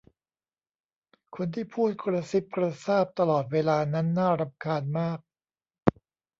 [1.35, 5.19] คนที่พูดกระซิบกระซาบตลอดเวลานั้นน่ารำคาญมาก